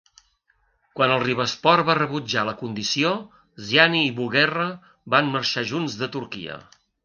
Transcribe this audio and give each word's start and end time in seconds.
Quan 0.99 1.11
el 1.15 1.21
Rivaspor 1.23 1.83
va 1.89 1.97
rebutjar 1.99 2.47
la 2.49 2.55
condició, 2.63 3.13
Ziani 3.69 4.03
i 4.09 4.11
Bougherra 4.21 4.69
van 5.17 5.33
marxar 5.39 5.69
junts 5.75 6.03
de 6.05 6.13
Turquia. 6.19 6.61